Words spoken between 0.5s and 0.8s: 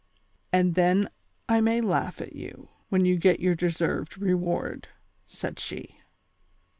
203 and